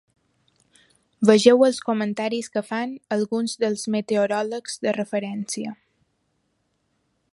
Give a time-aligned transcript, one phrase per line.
[1.29, 5.77] Vegeu els comentaris que fan alguns dels meteoròlegs de referència.